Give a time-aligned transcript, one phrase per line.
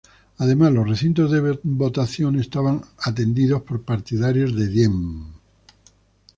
[0.39, 5.25] Además los recintos de votación estaban atendidos por partidarios de Diem.